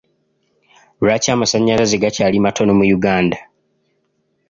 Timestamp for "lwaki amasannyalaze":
1.01-1.95